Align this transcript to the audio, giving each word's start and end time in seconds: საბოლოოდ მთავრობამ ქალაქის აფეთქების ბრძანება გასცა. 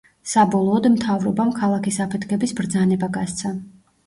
საბოლოოდ 0.29 0.87
მთავრობამ 0.93 1.51
ქალაქის 1.59 2.01
აფეთქების 2.07 2.55
ბრძანება 2.61 3.13
გასცა. 3.21 3.55